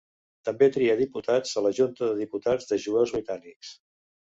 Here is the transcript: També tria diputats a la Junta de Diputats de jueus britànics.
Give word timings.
També 0.47 0.69
tria 0.77 0.95
diputats 1.01 1.51
a 1.61 1.63
la 1.67 1.73
Junta 1.81 2.09
de 2.13 2.17
Diputats 2.23 2.73
de 2.73 2.83
jueus 2.89 3.17
britànics. 3.19 3.79